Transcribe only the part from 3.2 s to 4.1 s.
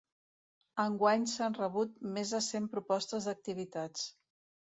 d'activitats.